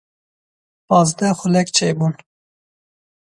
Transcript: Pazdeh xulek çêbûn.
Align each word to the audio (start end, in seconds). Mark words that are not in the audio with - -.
Pazdeh 0.87 1.33
xulek 1.39 1.67
çêbûn. 1.75 2.13